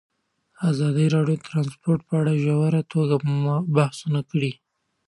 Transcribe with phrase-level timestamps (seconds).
[0.69, 3.15] ازادي راډیو د ترانسپورټ په اړه په ژوره توګه
[3.75, 4.51] بحثونه کړي.